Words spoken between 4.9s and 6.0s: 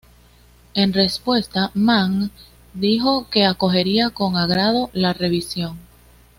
la revisión.